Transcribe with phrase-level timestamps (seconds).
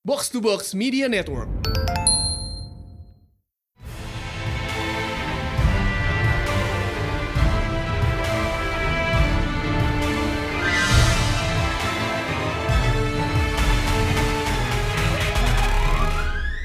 [0.00, 1.44] Box to Box Media Network.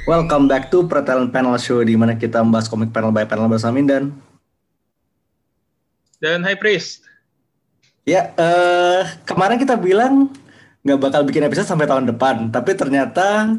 [0.07, 3.75] Welcome back to Pretalent Panel Show di mana kita membahas komik panel by panel bersama
[3.75, 4.15] Mindan.
[6.23, 7.03] Dan High Priest.
[8.07, 10.31] Ya, eh kemarin kita bilang
[10.85, 13.57] nggak bakal bikin episode sampai tahun depan, tapi ternyata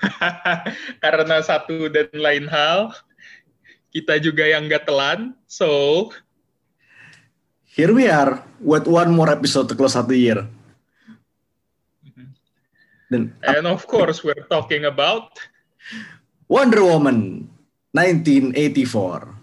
[1.04, 2.96] Karena satu dan lain hal,
[3.92, 5.36] kita juga yang nggak telan.
[5.44, 6.08] So,
[7.68, 10.48] here we are with one more episode to close out the year.
[13.12, 15.34] Dan and of course we're talking about
[16.46, 17.50] Wonder Woman
[17.92, 19.34] 1984.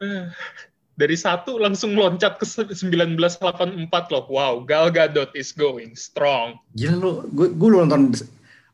[0.96, 4.24] dari satu langsung loncat ke 1984 loh.
[4.32, 6.56] Wow, Gal Gadot is going strong.
[6.72, 8.16] Gila lu, gue gue belum nonton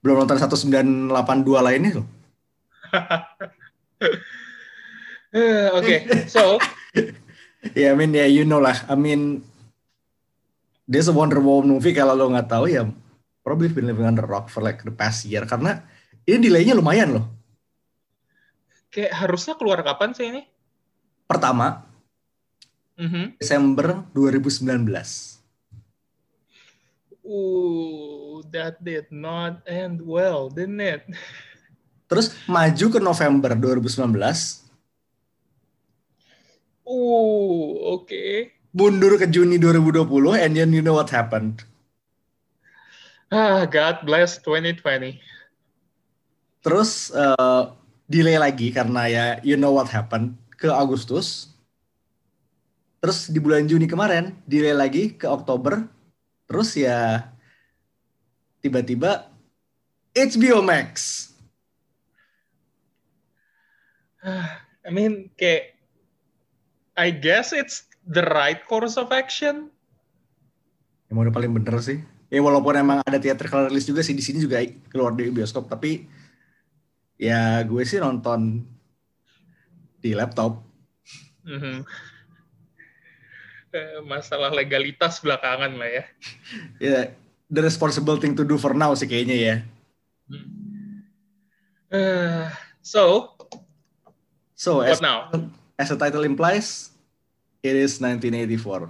[0.00, 2.06] belum nonton 1982 lainnya loh.
[5.32, 6.60] Eh, Oke, so
[7.78, 8.74] Ya, I mean, ya you know lah.
[8.90, 9.40] I mean,
[10.84, 12.84] there's a Wonder Woman movie kalau lo nggak tahu ya
[13.42, 15.82] probably been living under rock for like the past year karena
[16.26, 17.26] ini delaynya lumayan loh.
[18.92, 20.44] kayak harusnya keluar kapan sih ini?
[21.24, 21.80] Pertama,
[22.98, 23.38] Mhm.
[23.40, 25.40] Desember 2019.
[27.24, 31.02] Ooh, that did not end well, didn't it?
[32.10, 34.68] Terus maju ke November 2019,
[36.84, 38.52] Ooh, oke.
[38.76, 41.64] mundur ke Juni 2020, and then you know what happened.
[43.32, 45.16] Ah, God bless 2020.
[46.62, 47.62] Terus eh,
[48.08, 51.51] delay lagi karena ya you know what happened ke Agustus.
[53.02, 55.82] Terus di bulan Juni kemarin delay lagi ke Oktober.
[56.46, 57.26] Terus ya
[58.62, 59.26] tiba-tiba
[60.14, 61.26] HBO Max.
[64.86, 65.74] I mean, kayak,
[66.94, 69.66] I guess it's the right course of action.
[71.10, 71.98] Yang udah paling bener sih.
[72.30, 76.06] Ya walaupun emang ada theatrical release juga sih di sini juga keluar di bioskop tapi
[77.18, 78.62] ya gue sih nonton
[79.98, 80.62] di laptop.
[81.42, 81.82] Mhm.
[81.82, 82.11] Eh,
[84.12, 86.04] Masalah legalitas belakangan lah ya.
[86.82, 87.00] Ya
[87.52, 89.54] the responsible thing to do for now sih kayaknya ya.
[91.92, 92.48] Eh,
[92.80, 93.36] so,
[94.56, 95.18] So as, what now?
[95.76, 96.96] as the title implies,
[97.60, 98.88] it is 1984.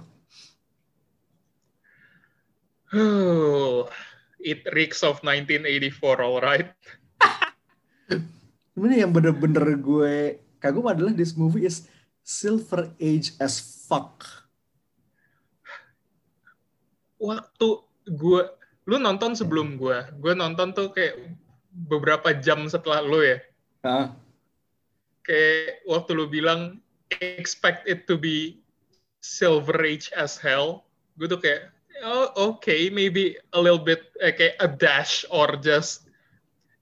[2.93, 3.89] Oh,
[4.39, 6.71] it reeks of 1984, alright.
[8.71, 11.89] Sebenarnya yang bener-bener gue kagum adalah this movie is
[12.23, 14.42] silver age as fuck.
[17.23, 17.67] Waktu
[18.11, 18.41] gue,
[18.83, 21.15] lu nonton sebelum gue, gue nonton tuh kayak
[21.71, 23.39] beberapa jam setelah lu ya.
[23.87, 24.19] Nah,
[25.23, 26.83] Kayak waktu lu bilang
[27.23, 28.59] expect it to be
[29.23, 30.83] silver age as hell,
[31.15, 31.71] gue tuh kayak
[32.03, 36.11] oh okay maybe a little bit eh, kayak a dash or just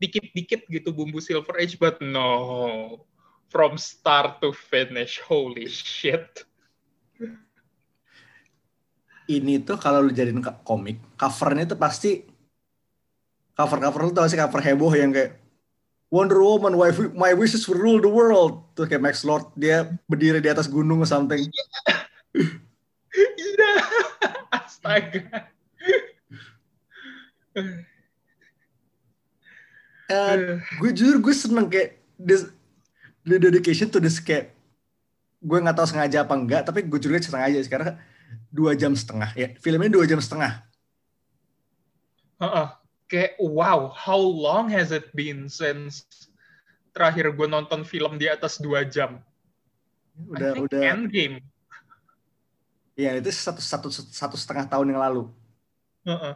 [0.01, 3.05] dikit-dikit gitu bumbu silver age but no.
[3.51, 6.47] From start to finish holy shit
[9.39, 12.27] ini tuh kalau lu jadiin komik, covernya tuh pasti
[13.55, 15.39] cover-cover lu tau sih cover heboh yang kayak
[16.11, 18.67] Wonder Woman, my, my wishes will rule the world.
[18.75, 21.39] Tuh kayak Max Lord, dia berdiri di atas gunung or something.
[21.39, 21.63] Iya.
[24.51, 25.47] astaga
[30.11, 32.51] Eh, gue jujur gue seneng kayak this,
[33.23, 34.51] the dedication to this kayak
[35.39, 37.95] gue nggak tahu sengaja apa enggak tapi gue juga sengaja sih karena
[38.51, 39.53] dua jam setengah ya.
[39.59, 40.63] Filmnya dua jam setengah.
[42.41, 42.67] Heeh.
[43.11, 46.07] kayak wow how long has it been since
[46.95, 49.19] terakhir gue nonton film di atas dua jam?
[50.31, 50.81] Udah I think udah.
[50.81, 51.35] Endgame.
[52.95, 55.23] Ya itu satu satu satu setengah tahun yang lalu.
[56.07, 56.35] Heeh.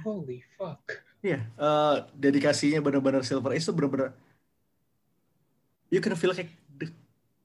[0.00, 1.04] holy fuck.
[1.20, 4.16] Iya, eh, dedikasinya benar-benar Silver Age itu benar-benar
[5.92, 6.48] you can feel like
[6.78, 6.88] the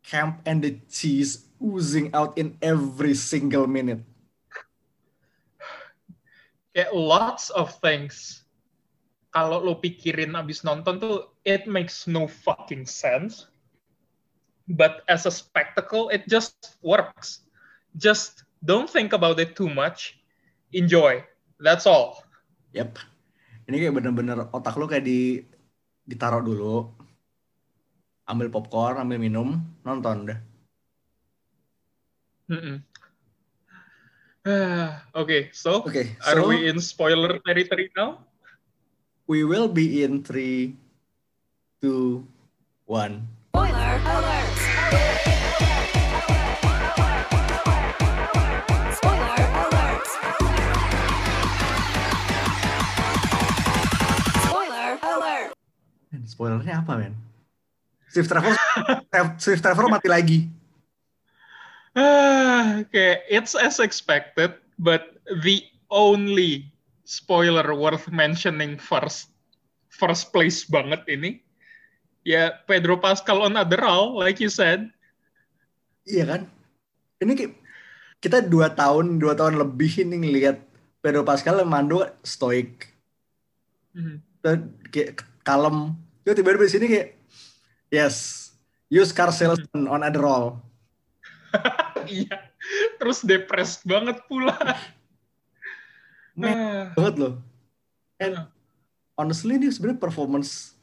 [0.06, 4.06] camp and the cheese oozing out in every single minute.
[6.76, 8.44] kayak lots of things
[9.32, 13.48] kalau lo pikirin abis nonton tuh it makes no fucking sense
[14.76, 17.48] but as a spectacle it just works
[17.96, 20.20] just don't think about it too much
[20.76, 21.24] enjoy
[21.64, 22.26] that's all
[22.76, 23.00] Yep.
[23.72, 25.40] Ini kayak bener-bener otak lu kayak di
[26.04, 26.92] ditaruh dulu.
[28.28, 30.40] Ambil popcorn, ambil minum, nonton udah.
[32.46, 32.78] Mm-mm.
[35.16, 38.22] okay, so Okay, are so we in spoiler territory now?
[39.26, 40.78] we will be in three,
[41.82, 42.22] two,
[42.86, 43.26] one.
[43.58, 44.54] Spoiler alert!
[48.94, 50.06] Spoiler alert!
[54.46, 55.50] Spoiler alert!
[56.26, 57.14] Spoilernya apa men?
[58.14, 58.54] Swift Trevor,
[59.44, 60.40] Swift Trevor mati lagi.
[61.96, 66.68] Ah, okay, it's as expected, but the only
[67.08, 69.32] spoiler worth mentioning first,
[69.88, 71.40] first place banget ini,
[72.28, 74.92] ya Pedro Pascal on Adderall, like you said.
[76.04, 76.42] Iya kan?
[77.24, 77.58] Ini ki-
[78.20, 80.60] kita dua tahun, dua tahun lebih ini ngelihat
[81.00, 82.92] Pedro Pascal yang mandu stoik,
[83.96, 84.18] Mhm.
[84.44, 84.58] dan
[84.92, 85.96] kayak kalem.
[86.28, 87.10] Tiba-tiba di sini kayak,
[87.88, 88.50] yes,
[88.92, 90.60] use car salesman on Adderall.
[92.06, 92.38] Iya,
[93.02, 94.54] terus depressed banget pula.
[96.38, 97.34] Men, Ah, banget loh.
[98.22, 98.46] And
[99.18, 100.76] honestly ini sebenarnya performance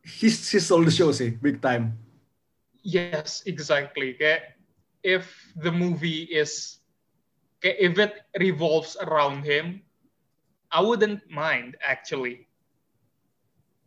[0.00, 1.94] he, he stole the show sih, big time.
[2.82, 4.16] yes, exactly.
[4.16, 4.56] Kayak
[5.04, 5.28] if
[5.60, 6.80] the movie is,
[7.60, 9.84] kayak if it revolves around him,
[10.72, 12.48] I wouldn't mind actually.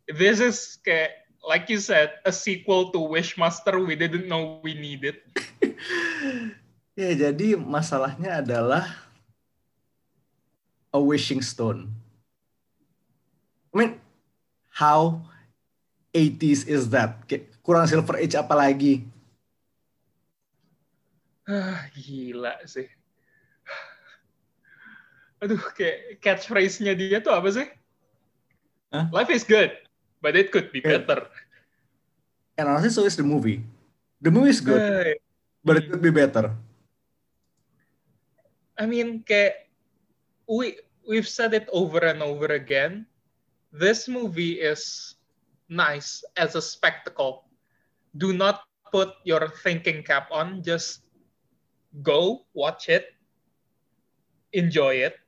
[0.06, 5.20] This is kayak, like you said, a sequel to Wishmaster we didn't know we needed.
[6.94, 8.86] Ya, jadi masalahnya adalah
[10.94, 11.90] a wishing stone.
[13.74, 13.92] I mean,
[14.70, 15.26] how
[16.14, 17.26] 80s is that?
[17.66, 19.02] Kurang Silver Age apa lagi?
[21.50, 22.86] Ah, gila sih.
[25.42, 27.66] Aduh, kayak catchphrase-nya dia tuh apa sih?
[28.94, 29.10] Hah?
[29.10, 29.74] Life is good,
[30.24, 31.04] but it could be Yeah.
[31.04, 31.28] better.
[32.56, 33.60] And honestly, so is the movie.
[34.24, 35.20] The movie is good, Hey.
[35.60, 36.56] but it could be better.
[38.80, 39.68] I mean, kayak
[40.48, 43.04] we we've said it over and over again.
[43.68, 45.14] This movie is
[45.68, 47.44] nice as a spectacle.
[48.16, 50.62] Do not put your thinking cap on.
[50.64, 51.04] Just
[52.00, 53.12] go watch it,
[54.54, 55.18] enjoy it.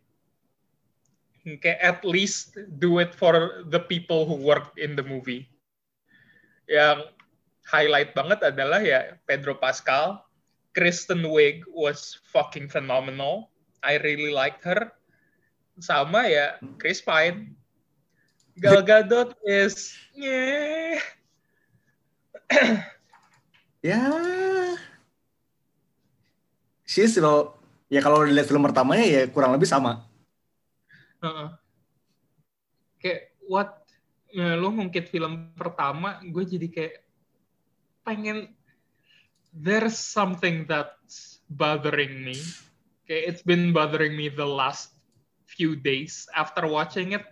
[1.46, 5.46] Okay, at least do it for the people who worked in the movie.
[6.66, 7.14] Yang
[7.62, 10.26] highlight banget adalah ya Pedro Pascal,
[10.74, 13.54] Kristen Wiig was fucking phenomenal.
[13.78, 14.90] I really liked her.
[15.78, 17.54] Sama ya Chris Pine.
[18.58, 20.98] Gal Gadot is yeah.
[23.86, 24.02] Ya,
[26.82, 27.54] she's still,
[27.86, 30.05] ya kalau dilihat film pertamanya ya kurang lebih sama.
[31.22, 31.48] Heeh.
[33.00, 33.70] Kayak what
[34.32, 36.96] ya, lu ngungkit film pertama, gue jadi kayak
[38.04, 38.52] pengen
[39.56, 42.36] there's something that's bothering me.
[43.08, 44.92] Kayak it's been bothering me the last
[45.46, 47.24] few days after watching it.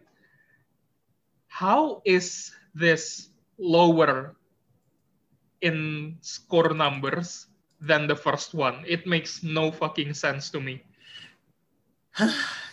[1.50, 4.34] How is this lower
[5.62, 7.46] in score numbers
[7.78, 8.82] than the first one?
[8.86, 10.82] It makes no fucking sense to me.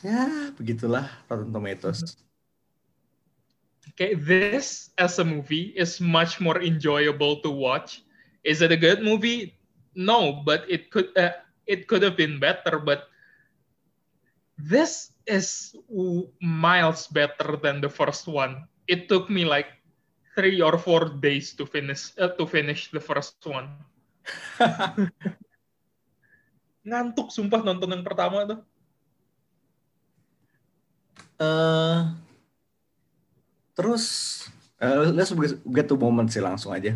[0.01, 2.17] Ya, begitulah Rotten Tomatoes.
[3.93, 8.05] Okay, this as a movie is much more enjoyable to watch.
[8.45, 9.57] Is it a good movie?
[9.93, 12.77] No, but it could uh, it could have been better.
[12.81, 13.09] But
[14.57, 15.75] this is
[16.41, 18.65] miles better than the first one.
[18.85, 19.69] It took me like
[20.37, 23.69] three or four days to finish uh, to finish the first one.
[26.89, 28.61] Ngantuk sumpah nonton yang pertama tuh.
[31.41, 31.99] Eh
[33.73, 34.03] terus,
[34.77, 35.33] eh, let's
[35.73, 36.93] get to moment sih langsung aja.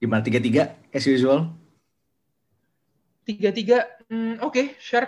[0.00, 1.52] Gimana tiga-tiga as usual?
[3.22, 5.06] Tiga-tiga, hmm, oke, sure.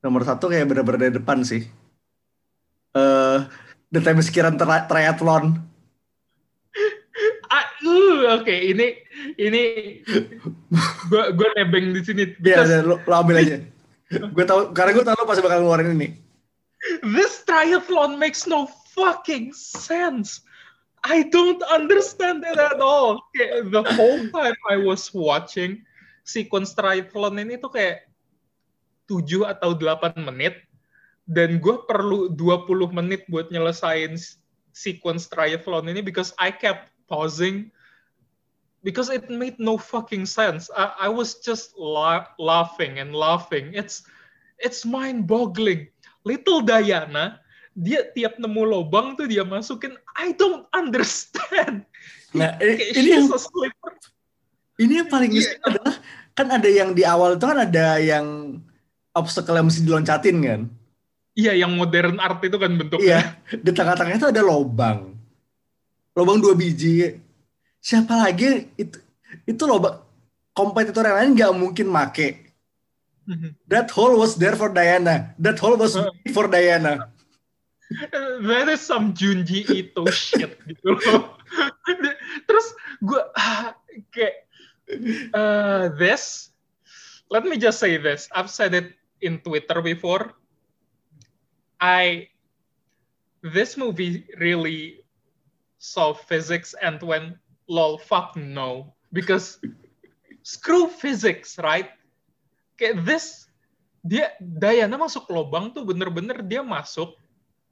[0.00, 1.66] Nomor satu kayak bener-bener dari depan sih.
[2.94, 3.38] Eh,
[3.90, 5.58] The Times Kiran tri- Triathlon.
[7.46, 8.98] Ah, uh, oke, ini
[9.38, 9.62] ini
[11.06, 12.34] gue gue nebeng di sini.
[12.34, 13.62] Biar lo, lo ambil aja.
[14.20, 16.08] Gue tahu karena gue tahu lo pasti bakal ngeluarin ini.
[17.16, 20.44] this triathlon makes no fucking sense.
[21.04, 23.20] I don't understand it at all.
[23.36, 25.84] Kayak the whole time I was watching
[26.24, 28.08] sequence triathlon ini tuh kayak
[29.04, 30.64] 7 atau 8 menit
[31.28, 34.16] dan gue perlu 20 menit buat nyelesain
[34.72, 37.68] sequence triathlon ini because I kept pausing
[38.84, 40.68] because it made no fucking sense.
[40.76, 43.72] I, I was just la- laughing and laughing.
[43.72, 44.04] It's
[44.60, 45.88] it's mind-boggling.
[46.22, 47.40] Little Diana,
[47.72, 49.96] dia tiap nemu lobang tuh dia masukin.
[50.14, 51.88] I don't understand.
[52.36, 53.26] Nah, i- Kayak ini yang
[54.74, 55.94] ini yang paling isi adalah
[56.34, 58.58] kan ada yang di awal itu kan ada yang
[59.14, 60.60] obstacle yang mesti diloncatin kan.
[61.34, 63.06] Iya, yang modern art itu kan bentuknya.
[63.06, 63.20] Iya,
[63.58, 65.14] di tengah-tengahnya itu ada lobang.
[66.14, 67.18] Lobang dua biji.
[67.84, 68.96] Siapa lagi itu
[69.44, 70.00] itu lobang
[70.56, 72.48] kompetitor yang lain nggak mungkin make.
[73.68, 75.36] That hole was there for Diana.
[75.36, 77.12] That hole was made for Diana.
[78.48, 81.36] That is some Junji Ito shit gitu loh.
[82.48, 82.66] Terus
[83.04, 83.22] gue
[84.16, 84.48] kayak
[85.36, 86.50] uh, this.
[87.28, 88.32] Let me just say this.
[88.32, 90.32] I've said it in Twitter before.
[91.76, 92.32] I
[93.44, 95.04] this movie really
[95.76, 97.36] saw physics and went
[97.70, 98.92] lol fuck no.
[99.14, 99.62] Because
[100.42, 101.92] screw physics right?
[102.76, 103.46] Kayak this
[104.04, 107.16] dia Diana masuk lubang tuh bener-bener dia masuk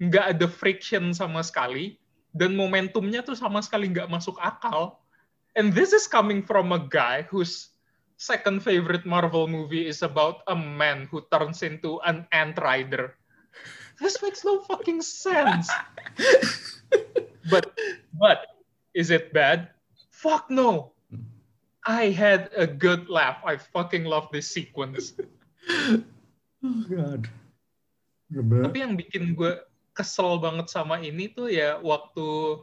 [0.00, 2.00] nggak ada friction sama sekali
[2.32, 4.98] dan momentumnya tuh sama sekali nggak masuk akal.
[5.52, 7.76] And this is coming from a guy whose
[8.16, 13.12] second favorite Marvel movie is about a man who turns into an ant rider.
[14.00, 15.68] This makes no fucking sense.
[17.50, 17.74] But
[18.14, 18.46] but
[18.94, 19.74] is it bad
[20.22, 20.94] fuck no.
[21.82, 23.42] I had a good laugh.
[23.42, 25.18] I fucking love this sequence.
[26.62, 27.26] Oh God.
[28.30, 29.58] Tapi yang bikin gue
[29.98, 32.62] kesel banget sama ini tuh ya waktu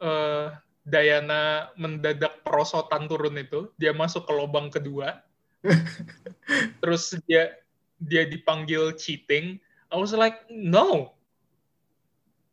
[0.00, 5.20] eh, Diana mendadak perosotan turun itu, dia masuk ke lubang kedua,
[6.80, 7.58] terus dia
[7.98, 9.58] dia dipanggil cheating.
[9.90, 11.18] I was like, no,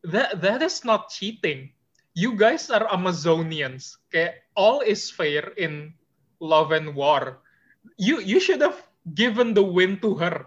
[0.03, 1.71] that that is not cheating.
[2.13, 3.97] You guys are Amazonians.
[4.13, 5.97] Kayak all is fair in
[6.37, 7.41] love and war.
[7.97, 8.77] You you should have
[9.17, 10.45] given the win to her.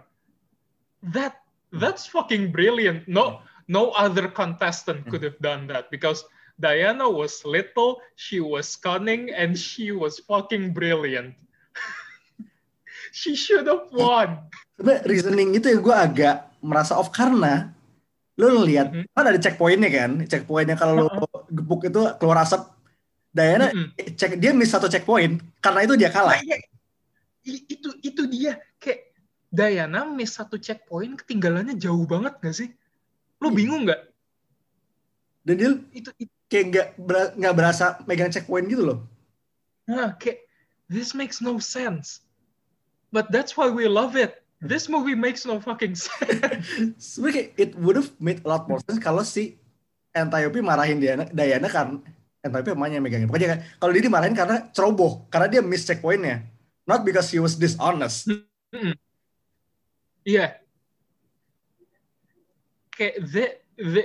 [1.11, 1.43] That
[1.75, 3.11] that's fucking brilliant.
[3.11, 6.23] No no other contestant could have done that because
[6.57, 11.37] Diana was little, she was cunning, and she was fucking brilliant.
[13.13, 14.49] she should have won.
[14.73, 17.77] Sebenarnya reasoning itu ya gue agak merasa off karena
[18.37, 19.05] lo lihat Mhm.
[19.13, 22.61] kan ada checkpointnya kan, checkpointnya kalau lo gepuk itu keluar asap.
[23.29, 24.17] Diana Mhm.
[24.17, 26.37] cek dia miss satu checkpoint karena itu dia kalah.
[26.37, 26.57] Nah, iya.
[27.47, 29.13] I- itu itu dia kayak
[29.47, 32.69] Diana miss satu checkpoint ketinggalannya jauh banget gak sih?
[33.37, 33.55] Lo Iya.
[33.55, 34.01] bingung nggak?
[35.45, 36.87] Dan dia Itu, itu kayak nggak
[37.37, 38.99] nggak berasa megang checkpoint gitu loh.
[39.85, 40.43] nah, kayak
[40.91, 42.19] this makes no sense.
[43.07, 44.43] But that's why we love it.
[44.59, 47.15] This movie makes no fucking sense.
[47.55, 49.55] It would have made a lot more sense kalau si
[50.25, 52.01] Antiope marahin Diana, Diana karena
[52.41, 53.27] Antiope emangnya yang megangin.
[53.27, 56.47] Pokoknya kan, kalau dia dimarahin karena ceroboh, karena dia miss checkpointnya.
[56.87, 58.31] Not because he was dishonest.
[60.23, 60.59] Iya.
[62.95, 63.45] Kayak the,
[63.75, 64.03] the,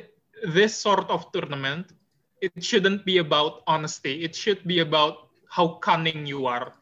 [0.51, 1.95] this sort of tournament,
[2.43, 4.27] it shouldn't be about honesty.
[4.27, 6.75] It should be about how cunning you are.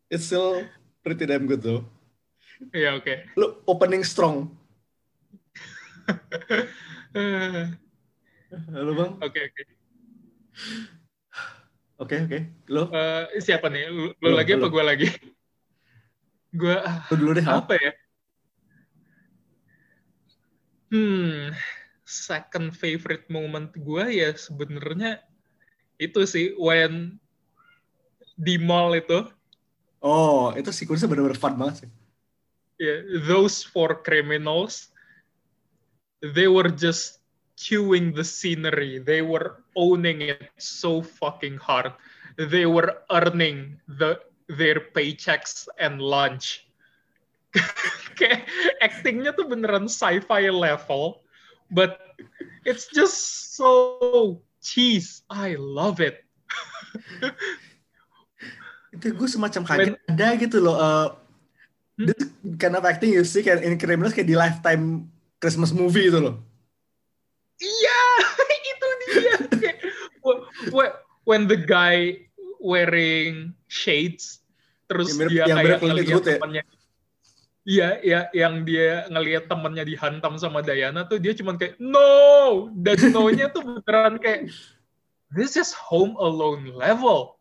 [0.09, 0.63] It's still
[1.03, 1.83] pretty damn good though.
[2.73, 3.13] Iya, oke.
[3.37, 4.56] Lu opening strong.
[8.73, 9.13] Halo bang.
[9.21, 9.63] Oke, oke.
[11.97, 12.37] Oke oke.
[12.69, 13.83] Lu, Eh, siapa nih?
[14.23, 15.05] Lu, lagi apa gue lagi?
[16.55, 16.75] Gue
[17.09, 17.47] lu dulu deh.
[17.47, 17.91] Apa ya?
[20.91, 21.51] Hmm,
[22.07, 25.19] second favorite moment gue ya sebenarnya
[26.01, 27.17] itu sih when
[28.45, 29.17] di mall itu
[30.11, 31.89] Oh, itu sequence bener-bener fun banget sih.
[32.79, 34.89] yeah, those four criminals
[36.21, 37.19] they were just
[37.57, 38.99] chewing the scenery.
[38.99, 41.93] They were owning it so fucking hard.
[42.37, 46.65] They were earning the their paychecks and lunch.
[48.17, 48.45] Kayak
[48.81, 51.25] actingnya tuh beneran sci-fi level
[51.73, 51.99] but
[52.63, 55.25] it's just so cheese.
[55.27, 56.21] I love it.
[58.93, 59.97] Itu gue semacam kaget.
[60.09, 60.77] Ada gitu loh.
[60.77, 61.07] Uh,
[61.97, 62.13] Hmm?
[62.13, 62.29] this
[62.61, 66.41] kind of acting you see kayak in criminals kayak di lifetime Christmas movie itu loh.
[67.57, 68.01] Iya,
[68.73, 69.35] itu dia.
[71.27, 72.25] When the guy
[72.57, 74.41] wearing shades,
[74.87, 76.37] terus Yang dia yang kayak Eastwood ya?
[76.39, 76.63] temannya.
[77.67, 82.95] Iya, ya, yang dia ngelihat temannya dihantam sama Diana tuh dia cuman kayak no, dan
[83.11, 84.47] no-nya tuh beneran kayak
[85.35, 87.35] this is Home Alone level.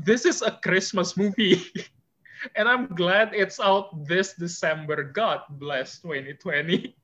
[0.00, 1.60] This is a Christmas movie.
[2.56, 5.04] And I'm glad it's out this December.
[5.04, 6.96] God bless 2020.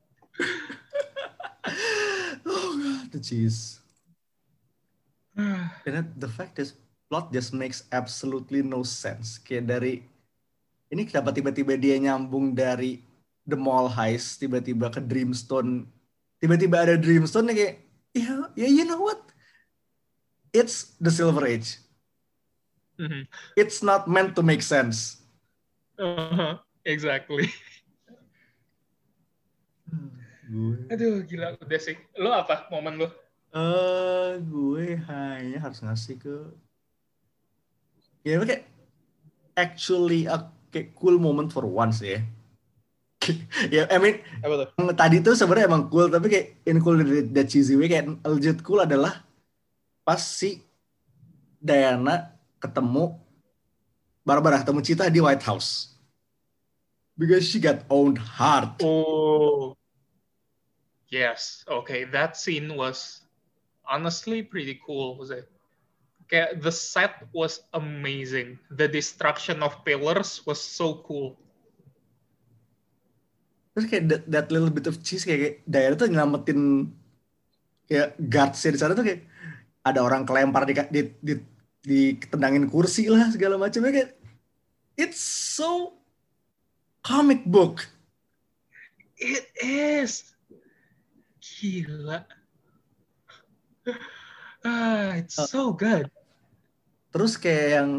[2.46, 3.80] Oh god, the cheese.
[5.36, 6.72] And then the fact is,
[7.12, 9.36] plot just makes absolutely no sense.
[9.36, 10.00] Kayak dari
[10.88, 13.04] ini kenapa tiba-tiba dia nyambung dari
[13.44, 15.84] The Mall Heist tiba-tiba ke Dreamstone,
[16.40, 17.74] tiba-tiba ada Dreamstone kayak
[18.16, 19.26] ya ya you know what?
[20.56, 21.76] it's the silver age.
[22.96, 23.28] Mhm.
[23.56, 25.20] It's not meant to make sense.
[26.00, 27.52] Uh-huh, exactly.
[30.90, 31.98] Aduh, gila udah sih.
[32.16, 33.08] Lo apa momen lo?
[33.56, 36.36] Eh, gue hanya harus ngasih ke
[38.20, 38.66] ya kayak
[39.54, 42.20] actually a kayak cool moment for once ya.
[43.74, 44.92] ya, I mean Apa tuh?
[44.94, 47.00] tadi tuh sebenarnya emang cool tapi kayak in cool
[47.32, 49.24] that cheesy way kayak legit cool adalah
[50.04, 50.62] pas si
[51.58, 53.18] Diana ketemu
[54.22, 55.96] Barbara ketemu Cita di White House
[57.16, 59.72] because she got owned hard Oh.
[61.08, 61.64] Yes.
[61.68, 63.22] Okay, that scene was
[63.86, 65.46] honestly pretty cool, was it?
[66.26, 68.58] Kayak the set was amazing.
[68.74, 71.38] The destruction of pillars was so cool.
[73.76, 76.60] terus kayak that, that little bit of cheese kayak, kayak Diana tuh nyelamatin
[77.84, 79.20] kayak guardsnya di sana tuh kayak
[79.84, 81.34] ada orang kelempar di di di,
[81.84, 84.10] ditendangin kursi lah segala macamnya kayak
[84.96, 86.00] it's so
[87.04, 87.84] comic book
[89.16, 90.35] It is.
[91.46, 92.18] Gila.
[94.66, 96.10] Ah, it's so good.
[97.14, 97.90] Terus kayak yang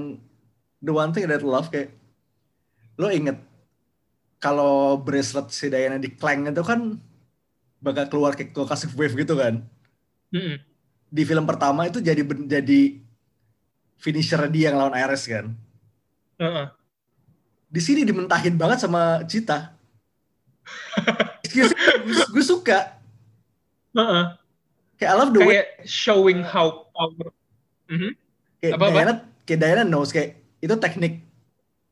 [0.83, 1.95] the one thing that love kayak
[2.99, 3.39] lo inget
[4.37, 6.99] kalau bracelet si Diana di Clank itu kan
[7.79, 9.63] bakal keluar kayak kasih wave gitu kan.
[10.33, 10.59] Mm-mm.
[11.07, 12.99] Di film pertama itu jadi jadi
[13.97, 15.55] finisher dia yang lawan Ares kan.
[16.37, 16.67] Uh-uh.
[17.71, 19.71] Di sini dimentahin banget sama Cita.
[22.33, 22.96] gue suka.
[23.97, 24.37] Uh-uh.
[25.01, 27.33] Kayak I love the way Kayak showing how power.
[27.89, 28.13] Mhm.
[28.61, 28.93] kayak Apa-apa?
[28.93, 29.13] Diana
[29.47, 31.21] kayak Diana knows kayak itu teknik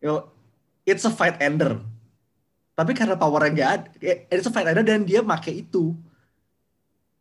[0.02, 0.30] yo
[0.84, 1.80] it's a fight ender
[2.76, 5.96] tapi karena powernya nggak ada kayak it's a fight ender dan dia make itu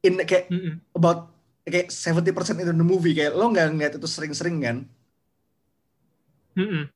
[0.03, 0.81] in kayak Mm-mm.
[0.93, 1.31] about
[1.64, 4.76] kayak 70% in the movie kayak lo nggak ngeliat itu sering-sering kan
[6.59, 6.91] Mm-mm.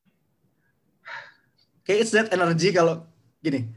[1.87, 3.05] kayak it's that energy kalau
[3.39, 3.69] gini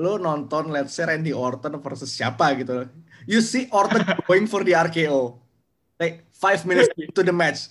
[0.00, 2.86] lo nonton let's say Randy Orton versus siapa gitu
[3.26, 5.36] you see Orton going for the RKO
[5.98, 7.68] like five minutes to the match.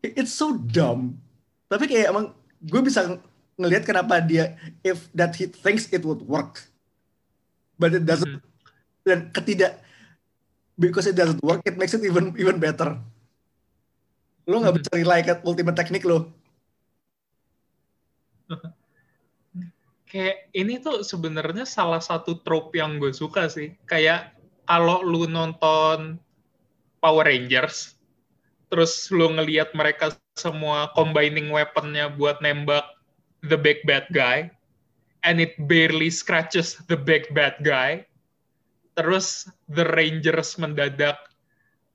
[0.00, 1.18] It's so dumb.
[1.66, 2.30] Tapi kayak emang
[2.62, 3.22] gue bisa ng-
[3.58, 6.62] ngelihat kenapa dia if that he thinks it would work.
[7.76, 8.40] But it doesn't.
[9.02, 9.82] Dan ketidak
[10.74, 12.98] because it doesn't work it makes it even even better.
[14.46, 14.80] Lo nggak Mhm.
[14.82, 16.30] bisa rely ke ultimate teknik lo
[20.06, 23.74] kayak ini tuh sebenarnya salah satu trope yang gue suka sih.
[23.90, 24.34] Kayak
[24.66, 26.18] kalau lu nonton
[27.02, 27.94] Power Rangers,
[28.70, 32.82] terus lu ngelihat mereka semua combining weaponnya buat nembak
[33.46, 34.50] the big bad guy,
[35.22, 38.02] and it barely scratches the big bad guy.
[38.96, 41.20] Terus the Rangers mendadak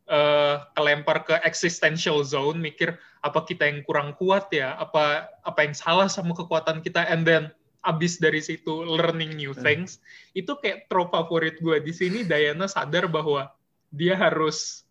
[0.08, 2.96] eh, kelempar ke existential zone, mikir
[3.26, 7.52] apa kita yang kurang kuat ya, apa apa yang salah sama kekuatan kita, and then
[7.82, 9.62] abis dari situ learning new Hmm.
[9.62, 9.98] things,
[10.32, 12.22] itu kayak trope favorit gue di sini.
[12.22, 13.50] Diana sadar bahwa
[13.90, 14.86] dia harus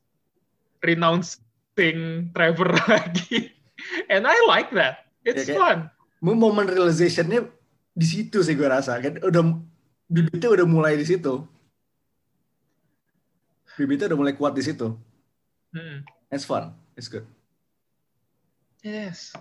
[0.81, 1.39] renouncing
[2.31, 3.55] Trevor lagi,
[4.07, 5.07] and I like that.
[5.23, 5.79] It's Ya, fun.
[6.21, 7.49] momen realizationnya
[7.91, 9.43] di situ sih gue rasa kan udah
[10.07, 11.45] bibitnya udah mulai di situ
[13.75, 14.97] bibitnya udah mulai kuat di situ
[15.71, 16.03] Hmm.
[16.29, 17.25] it's fun it's good
[18.81, 19.37] Yes.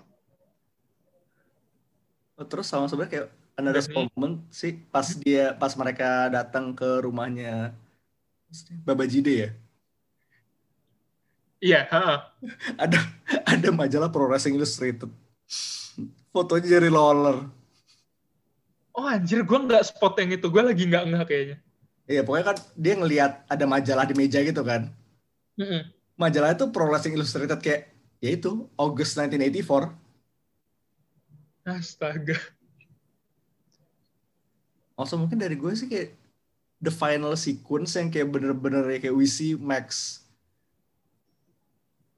[2.36, 3.28] Oh, terus sama sebenarnya kayak
[3.60, 7.76] another moment sih pas dia pas mereka datang ke rumahnya
[8.82, 9.50] Baba Jide ya
[11.60, 11.92] Iya.
[11.92, 12.16] ha-ha.
[12.88, 13.00] ada
[13.44, 15.12] ada majalah Pro Wrestling Illustrated
[16.32, 17.46] fotonya Jerry Lawler
[18.90, 20.52] Oh anjir, gue nggak spot yang itu.
[20.52, 21.58] Gue lagi nggak nggak kayaknya.
[22.04, 24.90] iya pokoknya kan dia ngelihat ada majalah di meja gitu kan
[25.56, 25.88] Mm-mm.
[26.18, 29.94] majalah itu Pro Wrestling Illustrated kayak ya itu August 1984
[31.64, 32.34] Astaga.
[35.00, 36.12] Also mungkin dari gue sih kayak
[36.78, 40.20] the final sequence yang kayak bener-bener ya kayak we see Max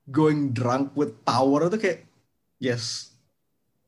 [0.10, 2.00] going drunk with power itu kayak
[2.58, 3.14] yes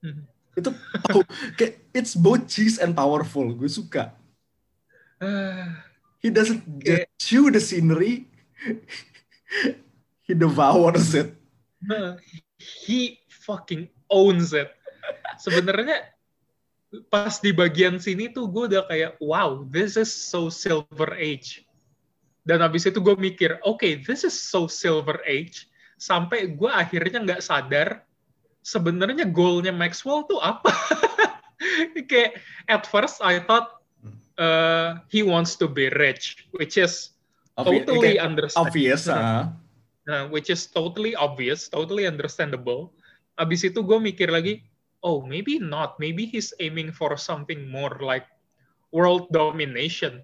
[0.03, 0.27] Mhm.
[0.53, 0.69] itu
[1.09, 1.25] pow-
[1.55, 4.13] kayak it's both cheese and powerful gue suka
[5.17, 5.87] Ah.
[6.19, 8.27] he doesn't just chew the scenery
[10.27, 11.33] he devours it
[12.59, 14.71] he fucking owns it.
[15.35, 16.12] Sebenarnya
[17.09, 21.65] pas di bagian sini tuh gue udah kayak wow, this is so silver age.
[22.43, 25.71] Dan habis itu gue mikir, oke, this is so silver age.
[25.95, 28.03] Sampai gue akhirnya nggak sadar
[28.63, 30.71] sebenarnya goalnya Maxwell tuh apa.
[32.09, 33.79] kayak at first I thought
[34.37, 37.15] uh, he wants to be rich, which is
[37.57, 38.69] Obvi- totally kayak understand.
[38.69, 39.53] obvious ah.
[40.03, 42.91] Nah, which is totally obvious, totally understandable.
[43.39, 44.67] Abis itu gue mikir lagi,
[45.03, 48.25] oh maybe not, maybe he's aiming for something more like
[48.95, 50.23] world domination.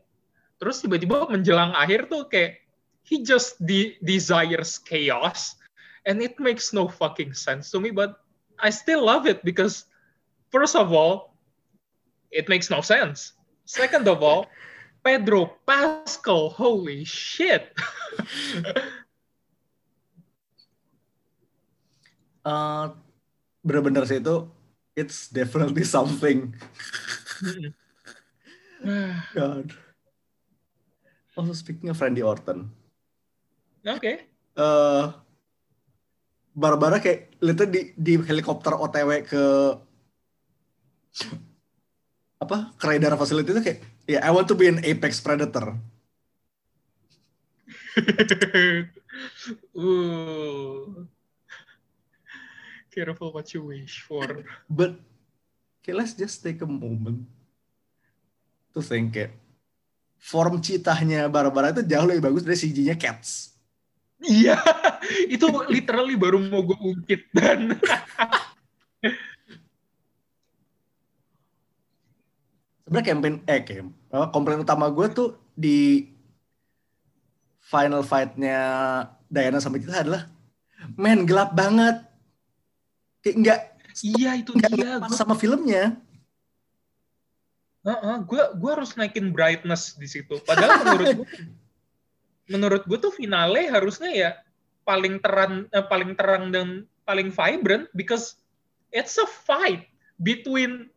[0.59, 2.63] Terus tiba-tiba menjelang akhir tuh kayak
[3.03, 5.59] he just de- desires chaos,
[6.07, 7.91] and it makes no fucking sense to me.
[7.91, 8.19] But
[8.59, 9.87] I still love it because
[10.51, 11.35] first of all,
[12.31, 13.33] it makes no sense.
[13.65, 14.47] Second of all,
[15.01, 17.71] Pedro Pascal, holy shit.
[22.43, 22.85] Eh,
[23.65, 24.59] bener-bener sih itu
[24.95, 26.56] it's definitely something.
[29.36, 29.73] God.
[31.38, 32.67] Also speaking of Randy Orton,
[33.88, 34.28] Oke.
[34.60, 35.06] eh
[36.52, 39.43] Barbara kayak lihatnya di di helikopter OTW ke
[42.39, 45.80] apa ke radar facility itu kayak ya I want to be an apex predator.
[49.80, 51.08] Ooh.
[52.89, 54.25] Careful what you wish for.
[54.69, 54.97] But
[55.82, 57.30] okay, let's just take a moment
[58.73, 59.34] to think kayak
[60.19, 63.56] form citahnya Barbara itu jauh lebih bagus dari CG-nya Cats.
[64.19, 64.60] Iya,
[65.34, 67.71] itu literally baru mau gue ungkit dan
[72.89, 73.93] Sebenarnya campaign eh camp,
[74.34, 76.10] komplain utama gue tuh di
[77.62, 78.58] final fight-nya
[79.30, 80.25] Diana sama kita adalah
[80.97, 82.09] men gelap banget.
[83.19, 83.60] Kayak nggak
[84.05, 84.91] iya itu nggak dia.
[85.03, 85.99] pas sama filmnya.
[88.29, 90.39] gue gue harus naikin brightness di situ.
[90.43, 91.27] Padahal menurut gue
[92.53, 94.32] menurut gue tuh finale harusnya ya
[94.84, 98.41] paling terang eh, paling terang dan paling vibrant because
[98.89, 99.86] it's a fight
[100.25, 100.89] between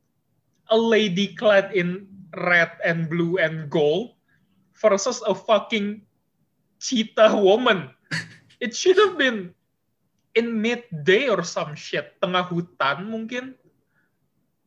[0.73, 2.09] a lady clad in
[2.49, 4.17] red and blue and gold
[4.77, 6.01] versus a fucking
[6.81, 7.93] cheetah woman.
[8.63, 9.59] It should have been
[10.33, 13.53] in midday or some shit, tengah hutan mungkin.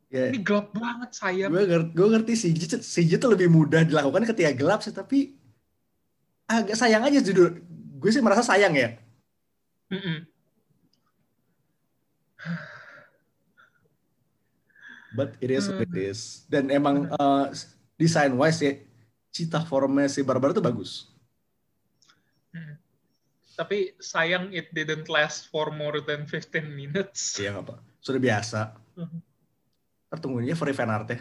[0.08, 1.49] Ya, Ini gelap banget sayang.
[1.49, 5.34] gue ngerti, gue ngerti CG, tuh- CG itu lebih mudah dilakukan ketika gelap sih, tapi
[6.45, 7.60] agak sayang aja judul.
[7.97, 8.95] Gue sih merasa sayang ya.
[9.89, 10.30] Mm-mm.
[15.12, 16.12] But it is what it Hmm.
[16.12, 16.43] is.
[16.45, 17.47] Dan emang uh,
[17.95, 18.73] design wise ya,
[19.32, 21.08] cita formnya si Barbara itu bagus.
[22.51, 22.75] Mm.
[23.56, 27.39] Tapi sayang it didn't last for more than 15 minutes.
[27.39, 27.80] Iya nggak.
[28.04, 28.60] Sudah biasa.
[29.00, 29.20] Mhm.
[30.12, 31.20] Ntar tungguin aja free fan art ya.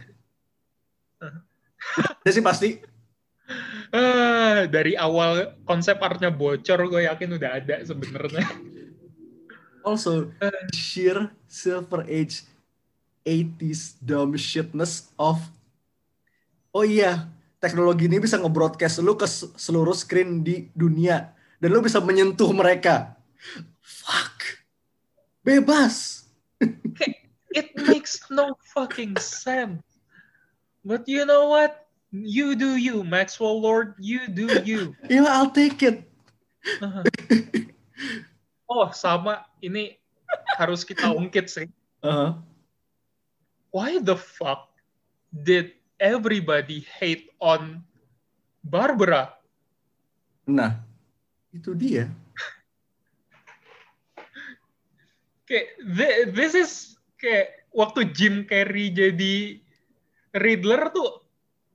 [2.20, 2.70] Udah sih pasti.
[3.94, 8.42] Ah, dari awal konsep artnya bocor, gue yakin udah ada sebenarnya.
[9.84, 10.32] Also,
[10.72, 12.48] sheer Silver Age
[13.22, 15.38] 80s dumb shitness of
[16.74, 17.30] Oh iya,
[17.62, 21.30] teknologi ini bisa nge-broadcast lu ke seluruh screen di dunia
[21.64, 23.16] dan lu bisa menyentuh mereka.
[23.80, 24.60] Fuck.
[25.40, 26.28] Bebas.
[27.56, 29.80] It makes no fucking sense.
[30.84, 31.88] But you know what?
[32.12, 33.96] You do you, Maxwell Lord.
[33.96, 34.92] You do you.
[35.08, 36.04] Yeah, I'll take it.
[38.68, 39.48] Oh, sama.
[39.64, 39.96] Ini
[40.60, 41.72] harus kita ungkit sih.
[42.04, 42.44] Uh-huh.
[43.72, 44.68] Why the fuck
[45.32, 47.80] did everybody hate on
[48.60, 49.32] Barbara?
[50.44, 50.83] Nah,
[51.54, 52.10] itu dia.
[55.44, 56.72] kayak thi- this is
[57.20, 59.60] kayak waktu Jim Carrey jadi
[60.34, 61.20] Riddler tuh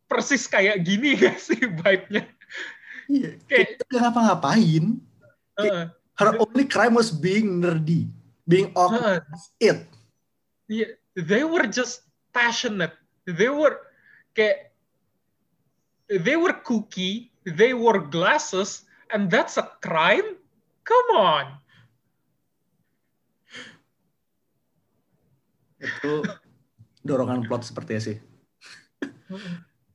[0.09, 2.25] persis kayak gini gak sih vibe-nya?
[3.09, 4.85] Iya, Kayak- nggak ngapa-ngapain.
[5.57, 5.85] Heeh.
[6.19, 8.11] Her only crime was being nerdy,
[8.43, 9.23] being awkward.
[9.23, 9.63] Heeh.
[9.63, 9.79] It.
[10.67, 12.03] Yeah, they were just
[12.35, 12.93] passionate.
[13.23, 13.79] They were
[14.35, 14.75] kayak
[16.09, 20.37] they were kooky, they wore glasses, and that's a crime?
[20.85, 21.45] Come on.
[25.79, 26.25] Itu
[27.05, 28.17] dorongan plot sepertinya sih.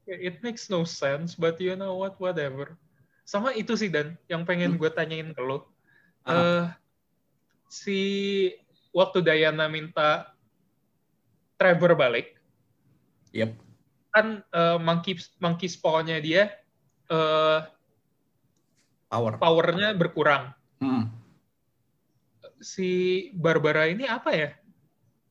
[0.07, 2.77] It makes no sense, but you know what, whatever.
[3.25, 5.69] Sama itu sih Dan, yang pengen gue tanyain ke lo.
[6.29, 6.65] Eh,
[7.69, 8.01] si
[8.95, 10.33] waktu Diana minta
[11.55, 12.35] Trevor balik,
[13.35, 13.51] Yep.
[14.15, 16.55] kan eh, monkey monkey spawnnya dia
[17.11, 17.59] eh,
[19.15, 19.33] Power.
[19.39, 20.51] powernya berkurang.
[20.83, 21.11] Hmm.
[22.59, 24.51] Si Barbara ini apa ya?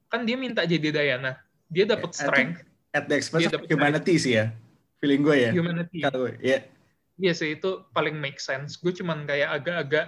[0.07, 1.35] Kan dia minta jadi Diana.
[1.67, 2.59] Dia dapat I strength,
[2.93, 4.53] At the expense of humanity sih ya.
[5.01, 5.51] Feeling gue ya.
[5.51, 6.05] humanity.
[6.05, 6.37] Gue.
[6.39, 6.63] Ya.
[7.17, 8.77] Iya sih itu paling make sense.
[8.77, 10.07] Gue cuman kayak agak-agak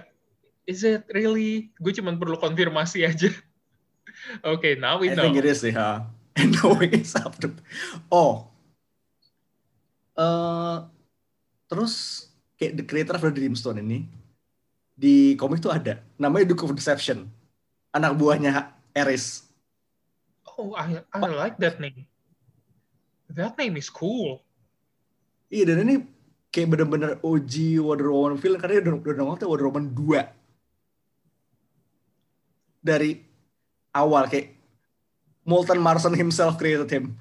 [0.64, 1.74] is it really?
[1.82, 3.30] Gue cuman perlu konfirmasi aja.
[4.54, 5.28] Oke, now we I know.
[5.28, 5.74] think it is sih.
[5.74, 6.06] Ha.
[6.36, 7.48] And knowing is up to...
[8.12, 8.52] Oh.
[10.16, 10.76] Eh,
[11.68, 14.08] terus kayak the creator of the Dreamstone ini
[14.96, 16.00] di komik tuh ada.
[16.16, 17.28] Namanya Duke of Deception.
[17.92, 19.44] Anak buahnya Eris.
[20.56, 22.08] Oh, I I like that name.
[23.28, 24.40] That name is cool.
[25.52, 26.08] Iya dan ini
[26.48, 30.24] kayak bener-bener OG Wonder Woman film karena dia udah udah nongol tuh Wonder Woman 2.
[32.80, 33.20] Dari
[33.92, 34.56] awal kayak
[35.46, 37.14] Molten Marson himself created him.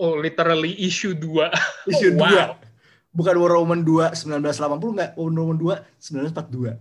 [0.00, 1.92] Oh, literally issue 2.
[1.92, 2.56] Issue wow.
[3.12, 3.18] 2.
[3.18, 6.78] Bukan Wonder Woman 2 1980 enggak, Wonder Woman 2 1942.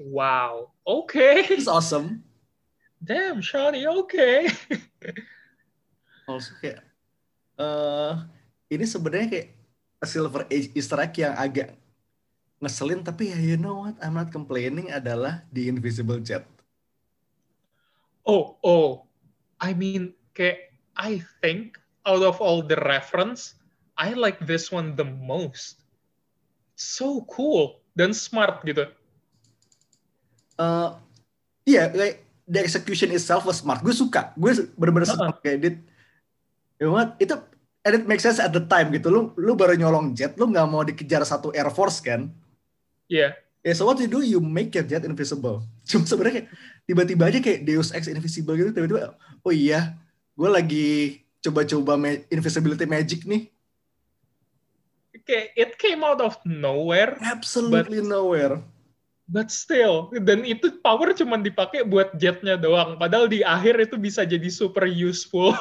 [0.00, 0.72] Wow.
[0.84, 1.44] Okay.
[1.48, 2.24] It's awesome.
[3.00, 4.48] Damn, Shawty, okay.
[6.30, 6.86] Also kayak
[7.58, 8.14] eh
[8.70, 9.48] ini sebenarnya kayak
[9.98, 11.74] a Silver Age Easter egg yang agak
[12.62, 16.46] ngeselin tapi ya you know what I'm not complaining adalah The Invisible Jet.
[18.22, 19.10] Oh, oh.
[19.58, 23.58] I mean, kayak I think out of all the reference,
[24.00, 25.84] I like this one the most.
[26.72, 28.88] So cool dan smart gitu.
[30.56, 30.88] Eh
[31.68, 33.84] iya kayak the execution itself was smart.
[33.84, 34.32] Gue suka.
[34.40, 35.28] Gue bener-bener Uh-uh.
[35.28, 35.76] suka kayak dit.
[36.80, 37.20] You know what?
[37.20, 37.36] Itu
[37.84, 39.12] and it makes sense at the time gitu.
[39.12, 42.32] Lu lu baru nyolong jet, lu nggak mau dikejar satu Air Force kan?
[43.04, 43.36] Yeah.
[43.60, 45.60] Ya, so what you do, you make your jet invisible.
[45.88, 46.48] Cuma sebenarnya
[46.88, 49.12] tiba-tiba aja kayak Deus Ex invisible gitu, tiba-tiba,
[49.44, 50.00] oh iya,
[50.32, 50.88] gue lagi
[51.44, 53.52] coba-coba ma- invisibility magic nih.
[55.26, 58.60] Kayak it came out of nowhere, Absolutely nowhere.
[59.30, 62.98] but still, dan itu power cuma dipakai buat jetnya doang.
[62.98, 65.54] Padahal di akhir itu bisa jadi super useful.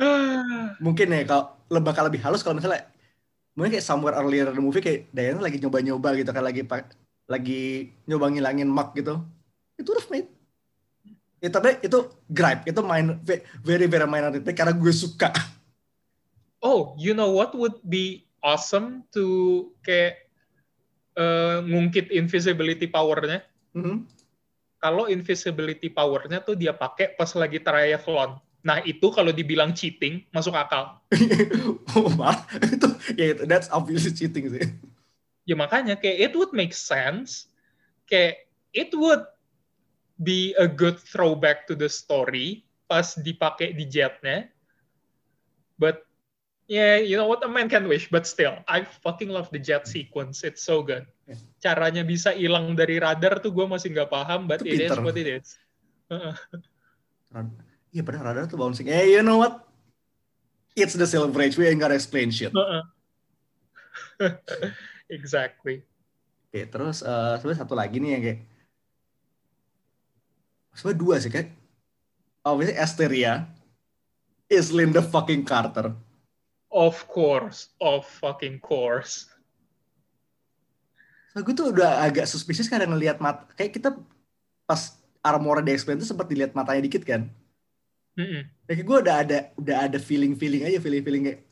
[0.00, 2.88] Ah, mungkin ya kalau bakal lebih halus kalau misalnya
[3.52, 6.62] mungkin kayak somewhere earlier in the movie kayak Diana lagi nyoba-nyoba gitu kan lagi
[7.28, 9.20] lagi nyoba ngilangin mark gitu
[9.76, 10.30] itu udah made
[11.42, 11.98] ya, tapi itu
[12.30, 13.18] gripe itu main
[13.60, 15.34] very very minor nitpick karena gue suka
[16.62, 20.28] oh, you know what would be awesome to kayak
[21.18, 23.42] eh, ngungkit invisibility powernya?
[23.74, 24.06] Mhm.
[24.78, 28.38] Kalau invisibility powernya tuh dia pakai pas lagi triathlon.
[28.62, 31.02] Nah itu kalau dibilang cheating masuk akal.
[31.98, 32.10] oh,
[32.74, 34.66] itu ya itu that's obviously cheating sih
[35.48, 37.48] Ya makanya kayak it would make sense.
[38.04, 39.24] Kayak it would
[40.20, 44.52] be a good throwback to the story pas dipakai di jetnya.
[45.80, 46.07] But
[46.68, 49.88] yeah, you know what a man can wish, but still, I fucking love the jet
[49.88, 50.44] sequence.
[50.44, 51.08] It's so good.
[51.58, 55.00] Caranya bisa hilang dari radar tuh gue masih nggak paham, but Itu it is pinter.
[55.00, 55.56] what it is.
[57.88, 58.88] Iya benar radar tuh bouncing.
[58.92, 59.64] Eh, you know what?
[60.76, 61.56] It's the Silver Age.
[61.58, 62.52] We ain't gotta explain shit.
[65.08, 65.82] Exactly.
[66.48, 68.40] Oke, terus eh sebenarnya satu lagi nih yang kayak
[70.72, 71.48] sebenarnya dua sih kayak
[72.44, 73.48] obviously Asteria
[74.48, 75.92] is Linda fucking Carter.
[76.78, 79.26] Of course, of fucking course.
[81.34, 83.98] So gue tuh udah agak suspicious kadang ngelihat mata kayak kita
[84.62, 87.26] pas armor di explain tuh sempat dilihat matanya dikit kan.
[88.14, 88.46] Mm-mm.
[88.70, 91.42] Kayak gue udah ada udah ada feeling feeling aja feeling feeling kayak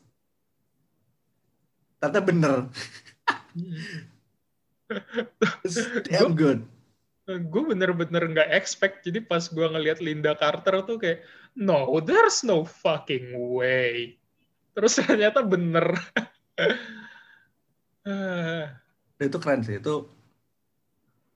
[1.99, 2.55] ternyata bener.
[6.07, 6.63] Damn good.
[7.27, 11.27] gue bener-bener nggak expect jadi pas gue ngelihat Linda Carter tuh kayak
[11.59, 14.15] no there's no fucking way
[14.77, 15.97] terus ternyata bener
[18.07, 18.77] Ah,
[19.17, 20.05] Dan itu keren sih itu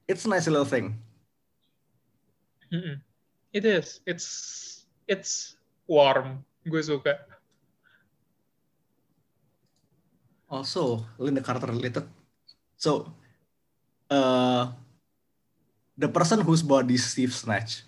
[0.06, 0.96] it's a nice little thing.
[3.52, 4.28] it is it's
[5.10, 7.18] it's warm gue suka
[10.52, 12.04] Also, Linda Carter related.
[12.76, 13.08] So,
[14.12, 14.68] uh,
[15.96, 17.88] the person whose body Steve Snatch,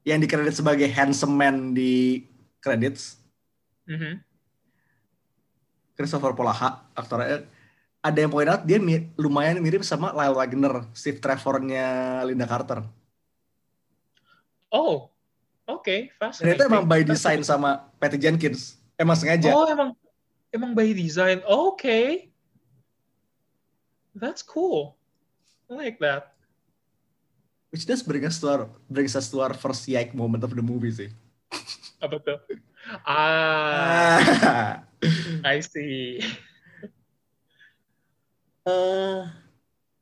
[0.00, 2.24] yang dikredit sebagai handsome man di
[2.64, 3.20] credits,
[3.84, 4.16] Mhm.
[5.98, 7.42] Christopher Polaha, aktornya,
[7.98, 12.86] ada yang point out dia mi- lumayan mirip sama Lyle Wagner, Steve Trevor-nya Linda Carter.
[14.70, 15.08] oh
[15.64, 18.76] oke fascinating itu emang by design sama Patty Jenkins.
[18.94, 19.48] Emang sengaja.
[19.50, 19.90] oh emang
[20.52, 22.28] emang by design oke
[24.14, 24.94] that's cool
[25.66, 26.36] I like that
[27.68, 30.64] Which does bring us to our, brings us to our first yike moment of the
[30.64, 31.10] movie sih.
[32.00, 32.38] apa tuh
[33.04, 34.66] ah Ah.
[35.54, 36.18] I see
[38.66, 39.20] eh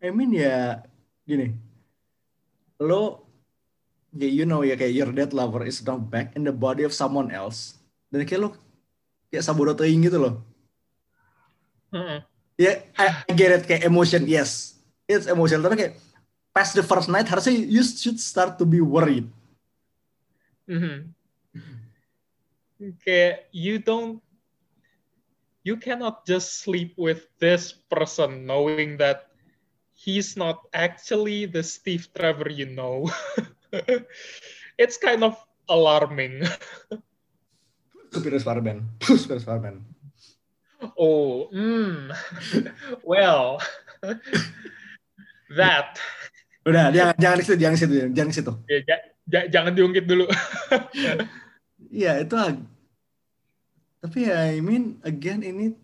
[0.03, 0.83] I mean ya
[1.27, 1.53] gini
[2.81, 3.27] lo
[4.17, 6.93] ya you know ya kayak your dead lover is now back in the body of
[6.97, 7.77] someone else
[8.09, 8.51] dan kayak lo
[9.29, 10.35] kayak saburo teing gitu loh
[11.93, 12.19] Heeh.
[12.57, 15.93] ya I, I get it kayak emotion yes it's emotion tapi kayak
[16.51, 19.29] past the first night harusnya you should start to be worried
[20.67, 21.15] Mhm.
[22.77, 24.21] Kayak you don't
[25.65, 29.33] you cannot just sleep with this person knowing that
[29.97, 33.09] he's not actually the Steve Trevor you know.
[34.79, 35.35] it's kind of
[35.73, 36.45] alarming.
[38.13, 38.87] Superior Sparban.
[39.03, 39.83] Superior Sparban.
[41.01, 42.13] Oh, mm.
[43.03, 43.57] well,
[45.57, 45.97] that
[46.67, 48.53] Udah, jangan jangan situ, jangan situ, jangan situ.
[48.67, 50.27] ya, ja- ja- jangan diungkit dulu.
[51.91, 52.35] Iya, itu
[53.97, 55.75] tapi ya I mean again ini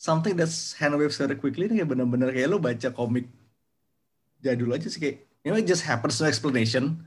[0.00, 2.32] something that's hand wave very quickly ini kayak bener-bener.
[2.32, 3.28] Kayak lo baca komik
[4.40, 7.04] jadul aja sih kayak you know it just happens no explanation.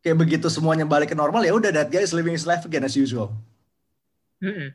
[0.00, 2.86] Kayak begitu semuanya balik ke normal ya udah that guy is living his life again
[2.86, 3.34] as usual.
[4.36, 4.68] Mm-mm.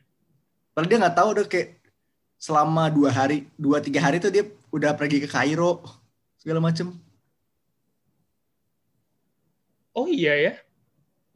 [0.74, 1.78] padahal dia nggak tahu udah kayak
[2.34, 4.42] selama dua hari dua tiga hari tuh dia
[4.74, 5.86] udah pergi ke Kairo
[6.34, 6.90] segala macem.
[9.94, 10.52] Oh iya ya,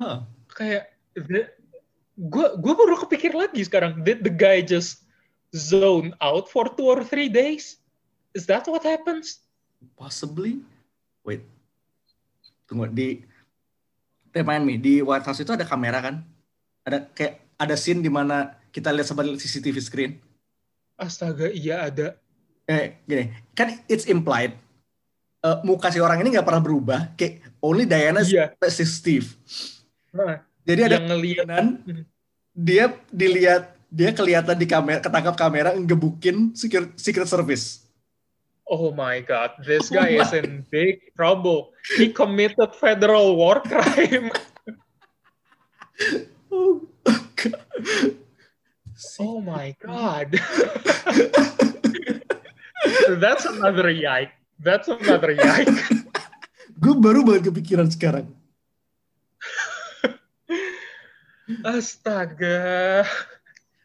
[0.00, 0.24] Hah.
[0.56, 4.04] kayak gue gue baru kepikir lagi sekarang.
[4.04, 5.04] Did the guy just
[5.56, 7.80] zone out for two or three days?
[8.36, 9.46] Is that what happens?
[9.94, 10.64] possibly.
[11.22, 11.44] Wait.
[12.66, 13.22] Tunggu di
[14.34, 16.16] remind me di White House itu ada kamera kan?
[16.82, 20.12] Ada kayak ada scene di mana kita lihat sebagai CCTV screen.
[20.98, 22.16] Astaga, iya ada.
[22.66, 23.30] eh gini.
[23.54, 24.58] Kan it's implied
[25.46, 27.00] eh, muka si orang ini nggak pernah berubah.
[27.14, 29.30] Kayak only Diana si Steve.
[30.10, 31.46] Nah, jadi ada yang ngeliat
[32.66, 37.86] dia dilihat dia kelihatan di kamera ketangkap kamera ngebukin secret, secret service
[38.66, 41.70] Oh my god, this guy is in big trouble.
[41.94, 44.34] He committed federal war crime.
[46.50, 46.82] oh,
[47.38, 47.62] God.
[49.22, 50.34] Oh my god.
[53.22, 54.34] That's another yike.
[54.58, 55.70] That's another yike.
[56.76, 58.28] gue baru banget kepikiran sekarang
[61.62, 63.06] Astaga.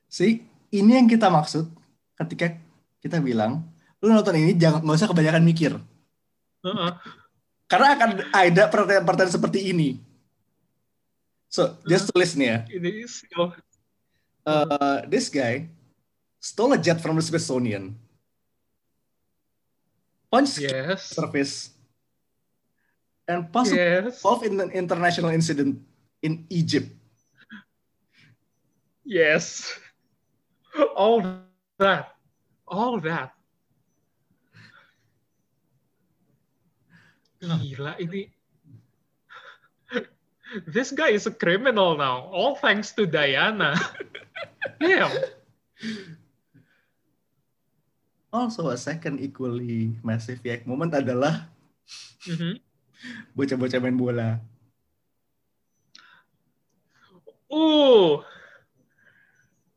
[0.10, 1.70] See, ini yang kita maksud
[2.18, 2.58] ketika
[3.02, 3.66] kita bilang,
[4.02, 5.72] lu nonton ini jangan nggak usah kebanyakan mikir.
[6.66, 6.92] Heeh.
[7.70, 10.02] Karena akan ada pertanyaan-pertanyaan seperti ini.
[11.48, 12.58] So, just tulis nih ya.
[12.68, 13.56] Ini still
[14.42, 15.70] Uh, this guy
[16.42, 17.94] stole a jet from the Smithsonian.
[20.34, 21.14] Punch yes.
[21.14, 21.70] service
[23.30, 24.18] and possibly Yes.
[24.18, 25.78] involved in an international incident
[26.26, 26.90] in Egypt.
[29.12, 29.68] Yes.
[30.96, 31.20] All
[31.84, 32.16] that.
[32.64, 33.36] All that.
[37.44, 38.32] Gila ini.
[40.64, 42.32] This guy is a criminal now.
[42.32, 43.76] All thanks to Diana.
[44.80, 45.12] Damn.
[48.32, 51.52] Also, a second equally massive yak moment adalah
[52.32, 52.64] Mhm.
[53.36, 54.40] bocah-bocah main bola.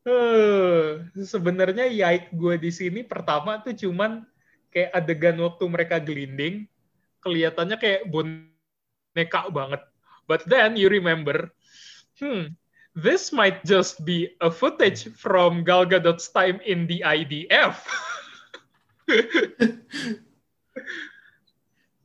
[0.04, 1.00] Uh.
[1.16, 4.20] Eh, sebenarnya yike gue di sini pertama tuh cuman
[4.68, 6.68] kayak adegan waktu mereka gelinding,
[7.24, 9.80] kelihatannya kayak boneka banget.
[10.28, 11.52] But then you remember,
[12.20, 12.52] hmm,
[12.92, 17.80] this might just be a footage from Gal Gadot's time in the IDF.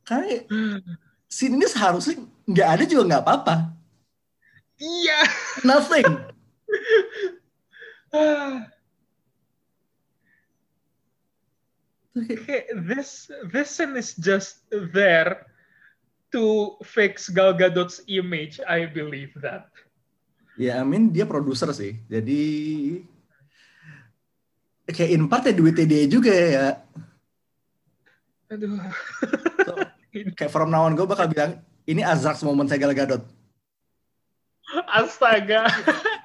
[0.08, 0.42] Karena
[1.30, 3.56] scene ini seharusnya nggak ada juga nggak apa-apa.
[4.80, 5.20] Iya.
[5.62, 6.06] Nothing.
[12.20, 15.46] Kayak this this scene is just there
[16.34, 18.58] to fix Gal Gadot's image.
[18.66, 19.70] I believe that.
[20.58, 22.02] Ya, I mean dia produser sih.
[22.10, 22.42] Jadi
[24.90, 26.66] kayak in part ya duitnya dia juga ya.
[28.50, 28.74] Aduh.
[29.62, 29.78] So,
[30.10, 33.22] kayak from now on gue bakal bilang ini Azrax moment saya Gal Gadot.
[34.90, 35.70] Astaga.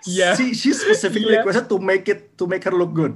[0.04, 0.36] Iya.
[0.36, 1.42] She, she specifically Iya.
[1.42, 3.16] requested to make it to make her look good.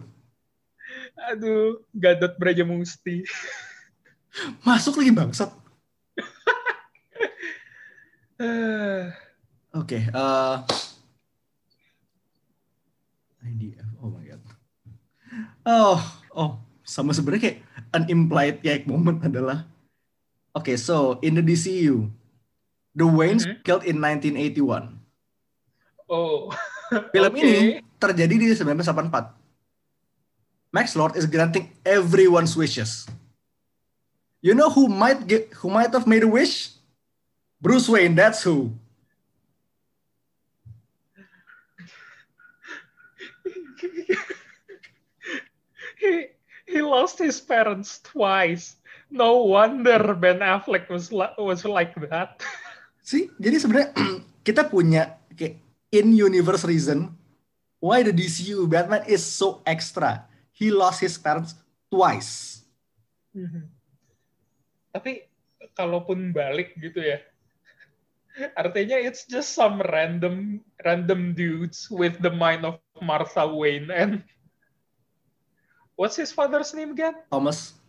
[1.30, 3.28] Aduh, Gadot Brajamusti.
[4.64, 5.52] Masuk lagi bangsat.
[9.70, 10.56] Oke, eh,
[13.44, 13.88] IDF.
[14.00, 14.42] Oh my god.
[15.62, 15.98] Oh,
[16.34, 16.52] oh,
[16.82, 17.60] sama sebenarnya kayak
[17.92, 19.68] an implied kayak moment adalah
[20.50, 22.10] Oke, so in the DCU,
[22.92, 23.62] the Waynes Mhm.
[23.62, 24.98] killed in 1981.
[26.08, 26.50] oh.
[26.90, 27.46] Film Oke.
[27.46, 30.74] ini terjadi di 1984.
[30.74, 33.06] Max Lord is granting everyone's wishes.
[34.42, 36.72] You know who might get who might have made a wish?
[37.60, 38.72] Bruce Wayne, that's who.
[46.00, 46.32] he
[46.64, 48.80] he lost his parents twice.
[49.12, 52.40] No wonder Ben Affleck was was like that.
[53.10, 53.90] sih jadi sebenarnya
[54.48, 55.58] kita punya kayak
[55.92, 57.14] in universe reason
[57.80, 60.26] why the DCU Batman is so extra.
[60.54, 61.56] He lost his parents
[61.90, 62.64] twice.
[63.34, 63.70] Mhm.
[64.92, 65.24] Tapi
[65.78, 67.22] kalaupun balik gitu ya,
[68.62, 74.26] artinya it's just some random random dudes with the mind of Martha Wayne and
[76.00, 77.16] what's his father's name again?
[77.32, 77.80] Thomas,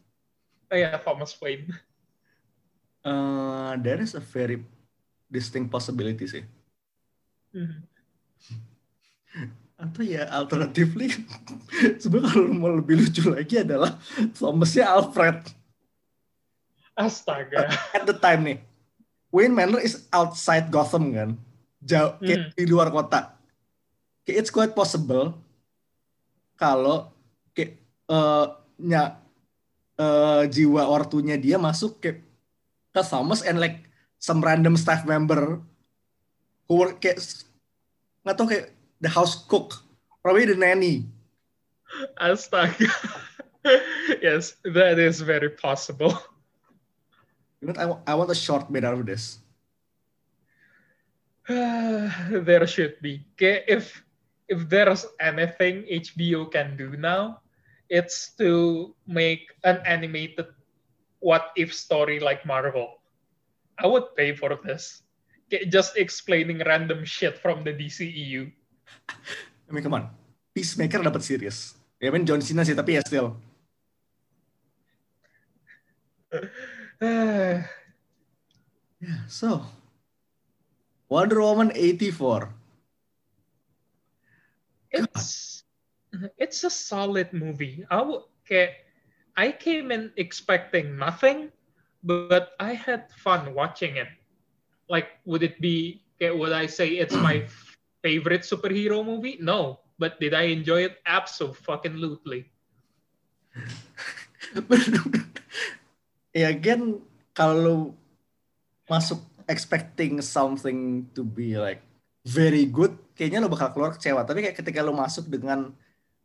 [0.70, 1.66] Oh yeah, Thomas Wayne.
[3.02, 4.62] uh, there is a very
[5.26, 6.46] distinct possibility sih.
[7.50, 7.89] Mhm.
[9.80, 11.08] Atau ya alternatively,
[12.02, 13.96] sebenarnya kalau mau lebih lucu lagi adalah
[14.36, 15.40] Thomasnya Alfred.
[16.92, 17.72] Astaga.
[17.96, 18.58] At the time nih,
[19.32, 21.30] Wayne Manor is outside Gotham kan,
[21.80, 23.32] jauh kayak di luar kota.
[24.28, 25.32] Kayak it's quite possible
[26.60, 27.08] kalau
[27.56, 27.80] kayak
[28.12, 28.46] eh,
[28.84, 29.16] nya
[29.96, 32.20] eh, jiwa ortunya dia masuk ke
[32.90, 33.86] ke Thomas and like
[34.20, 35.62] some random staff member
[36.68, 37.22] who work kayak
[38.26, 39.74] nggak tahu kayak the house cook,
[40.22, 41.06] probably the nanny.
[42.20, 42.88] Astaga.
[44.22, 46.16] yes, that is very possible.
[47.60, 49.38] You know, I, I want a short made out of this.
[51.48, 53.26] there should be.
[53.38, 54.04] If
[54.48, 57.42] if there's anything HBO can do now,
[57.88, 60.46] it's to make an animated
[61.20, 63.02] what if story like Marvel.
[63.78, 65.02] I would pay for this.
[65.68, 68.52] Just explaining random shit from the DCEU.
[69.68, 70.10] I mean, come on.
[70.54, 71.78] Peacemaker dapat serius.
[72.02, 73.36] Ya men John Cena sih, tapi ya still.
[79.00, 79.64] Yeah, so
[81.08, 82.52] Wonder Woman 84.
[84.90, 85.62] it's
[86.38, 87.86] it's a solid movie.
[87.90, 88.82] I would kayak
[89.38, 91.54] I came in expecting nothing,
[92.02, 94.10] but I had fun watching it.
[94.90, 96.02] Like, would it be?
[96.20, 97.46] Would I say it's my
[98.00, 99.36] favorite superhero movie?
[99.40, 101.00] No, but did I enjoy it?
[101.04, 102.48] Absolutely.
[106.30, 107.02] ya again
[107.34, 107.94] kalau
[108.86, 111.82] masuk expecting something to be like
[112.22, 114.22] very good, kayaknya lo bakal keluar kecewa.
[114.26, 115.72] Tapi kayak ketika lu masuk dengan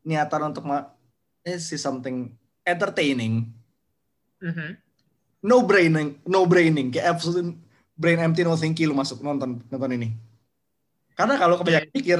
[0.05, 0.91] niatan untuk ma
[1.41, 2.33] eh, see something
[2.65, 3.49] entertaining,
[4.41, 4.75] Mhm.
[5.45, 7.55] no braining, no braining, kayak absolute
[7.95, 10.13] brain empty no thinking lu masuk nonton nonton ini.
[11.15, 12.19] Karena kalau kebanyakan pikir,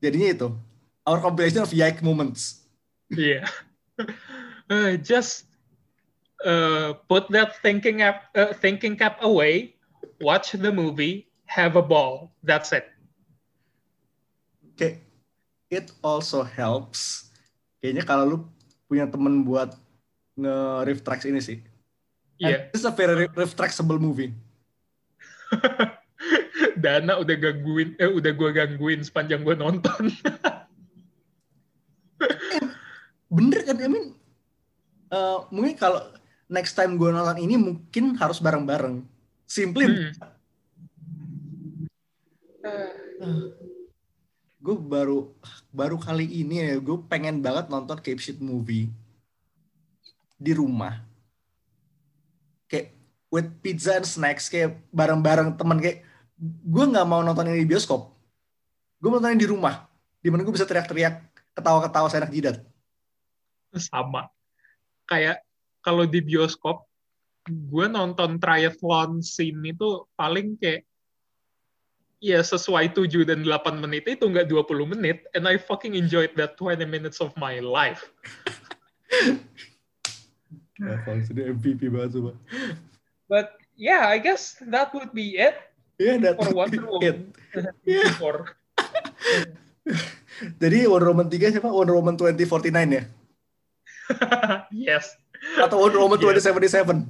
[0.00, 0.48] jadinya itu
[1.04, 2.64] our compilation of yike moments.
[3.12, 3.46] Yeah.
[4.70, 5.50] Uh, just
[6.46, 9.74] uh, put that thinking app, uh, thinking cap away,
[10.22, 12.30] watch the movie, have a ball.
[12.46, 12.86] That's it.
[14.78, 15.02] Kayak
[15.74, 17.34] it also helps.
[17.82, 18.38] Kayaknya kalau lu
[18.86, 19.74] punya temen buat
[20.38, 21.58] nge-riff tracks ini sih.
[22.38, 22.70] Yeah.
[22.70, 24.30] And This is a very riff tracksable movie.
[26.80, 30.08] Dana udah gangguin, eh udah gua gangguin sepanjang gua nonton.
[33.30, 33.78] Bener kan?
[33.78, 34.16] I mean,
[35.12, 36.00] eh, mungkin kalau
[36.50, 39.06] next time gue nonton ini mungkin harus bareng-bareng.
[39.46, 39.86] Simply
[43.20, 43.48] Hmm.
[44.60, 45.32] gue baru
[45.72, 48.92] baru kali ini ya gue pengen banget nonton Cape Shit movie
[50.36, 51.00] di rumah
[52.68, 52.92] kayak
[53.32, 56.04] with pizza and snacks kayak bareng-bareng temen kayak
[56.40, 58.08] gue nggak mau nonton ini di bioskop
[59.00, 59.84] gue mau nonton ini di rumah
[60.20, 61.20] di mana gue bisa teriak-teriak
[61.52, 62.64] ketawa-ketawa seenak jidat
[63.78, 64.26] Sama.
[65.06, 65.46] Kayak
[65.82, 66.86] kalau di bioskop,
[67.46, 70.82] gue nonton triathlon scene itu paling kayak
[72.20, 76.60] ya sesuai 7 dan 8 menit itu nggak 20 menit and I fucking enjoyed that
[76.60, 78.10] 20 minutes of my life.
[80.80, 82.36] itu MVP banget
[83.28, 85.56] But yeah, I guess that would be it
[86.00, 86.80] ya that for Wonder.
[86.88, 87.16] Woman.
[87.84, 88.08] Yeah.
[90.62, 93.02] Jadi Wonder Woman 3 siapa Wonder Woman 2049 ya
[94.88, 95.12] yes.
[95.60, 96.48] atau Wonder Woman Yes.
[96.48, 97.04] 2077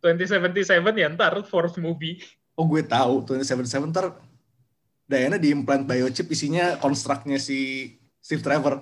[0.00, 2.18] 2077 ya ntar fourth movie.
[2.56, 4.16] Oh gue tahu 2077 ntar
[5.06, 8.80] Diana diimplant biochip isinya konstruknya si Steve Trevor,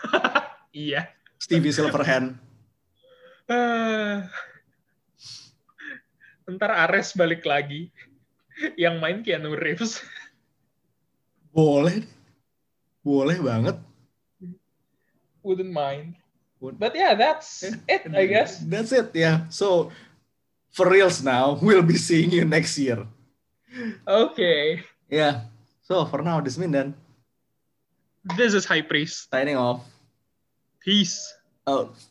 [0.76, 1.08] Iya.
[1.40, 2.36] Stevie Silverhand.
[3.50, 4.28] Ah.
[6.56, 7.90] Ntar Ares balik lagi.
[8.76, 10.02] Yang main Keanu Reeves.
[11.50, 12.06] Boleh,
[13.02, 13.76] boleh banget.
[15.42, 16.14] Wouldn't mind.
[16.60, 18.60] But yeah, that's it, I guess.
[18.60, 19.48] That's it ya.
[19.48, 19.88] So
[20.76, 23.08] for reals now, we'll be seeing you next year.
[24.04, 24.84] Okay.
[25.08, 25.48] Yeah.
[25.82, 26.92] So for now, this is Mindan
[28.36, 29.32] This is High Priest.
[29.32, 29.80] signing off.
[30.84, 31.32] Peace.
[31.66, 31.96] Out.